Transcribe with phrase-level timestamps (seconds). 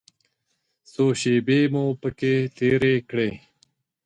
[0.91, 3.29] څو شېبې مو پکې تېرې کړې.